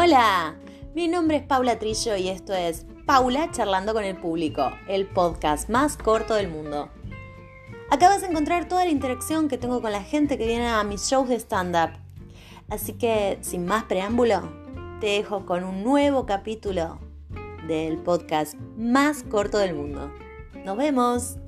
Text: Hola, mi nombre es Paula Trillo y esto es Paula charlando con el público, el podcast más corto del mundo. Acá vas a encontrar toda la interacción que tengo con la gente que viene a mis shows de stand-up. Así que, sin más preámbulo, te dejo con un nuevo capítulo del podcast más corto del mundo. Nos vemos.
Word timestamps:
Hola, 0.00 0.54
mi 0.94 1.08
nombre 1.08 1.38
es 1.38 1.42
Paula 1.42 1.80
Trillo 1.80 2.14
y 2.14 2.28
esto 2.28 2.54
es 2.54 2.86
Paula 3.04 3.50
charlando 3.50 3.92
con 3.92 4.04
el 4.04 4.16
público, 4.16 4.70
el 4.86 5.08
podcast 5.08 5.68
más 5.70 5.96
corto 5.96 6.34
del 6.34 6.46
mundo. 6.46 6.88
Acá 7.90 8.08
vas 8.08 8.22
a 8.22 8.28
encontrar 8.28 8.68
toda 8.68 8.84
la 8.84 8.92
interacción 8.92 9.48
que 9.48 9.58
tengo 9.58 9.82
con 9.82 9.90
la 9.90 10.04
gente 10.04 10.38
que 10.38 10.46
viene 10.46 10.68
a 10.68 10.84
mis 10.84 11.10
shows 11.10 11.28
de 11.28 11.34
stand-up. 11.34 11.98
Así 12.68 12.92
que, 12.92 13.38
sin 13.40 13.66
más 13.66 13.82
preámbulo, 13.86 14.42
te 15.00 15.08
dejo 15.08 15.44
con 15.44 15.64
un 15.64 15.82
nuevo 15.82 16.26
capítulo 16.26 17.00
del 17.66 17.98
podcast 17.98 18.54
más 18.76 19.24
corto 19.24 19.58
del 19.58 19.74
mundo. 19.74 20.12
Nos 20.64 20.76
vemos. 20.76 21.38